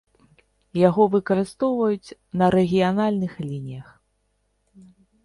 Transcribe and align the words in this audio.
Яго 0.87 1.03
выкарыстоўваюць 1.15 2.15
на 2.43 2.47
рэгіянальных 2.55 3.37
лініях. 3.47 3.87